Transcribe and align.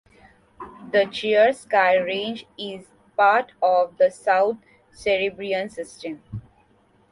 The 0.91 1.05
Chersky 1.11 2.03
Range 2.03 2.47
is 2.57 2.87
part 3.15 3.51
of 3.61 3.97
the 3.99 4.09
South 4.09 4.57
Siberian 4.91 5.69
System. 5.69 6.23